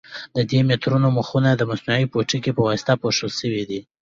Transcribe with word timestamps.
د 0.35 0.37
دې 0.49 0.59
مترونو 0.69 1.07
مخونه 1.17 1.49
د 1.55 1.61
مصنوعي 1.71 2.05
پوټکي 2.11 2.51
په 2.53 2.61
واسطه 2.67 2.93
پوښل 3.01 3.29
شوي 3.39 3.63
دي. 3.69 3.79